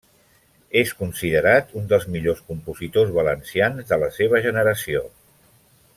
[0.79, 5.05] És considerat un dels millors compositors valencians de la seva generació.